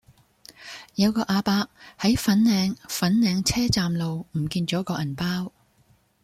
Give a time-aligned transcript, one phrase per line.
[0.95, 1.69] 有個亞伯
[1.99, 5.51] 喺粉嶺粉嶺車站路唔見左個銀包